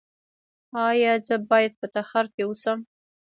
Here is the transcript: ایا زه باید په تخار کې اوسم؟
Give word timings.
ایا 0.87 1.13
زه 1.27 1.35
باید 1.49 1.73
په 1.79 1.85
تخار 1.95 2.25
کې 2.33 2.41
اوسم؟ 2.45 2.79